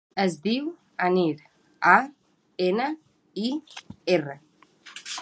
Es 0.21 0.35
diu 0.45 0.69
Anir: 1.07 1.35
a, 1.91 1.95
ena, 2.71 2.91
i, 3.45 3.47
erra. 4.17 4.39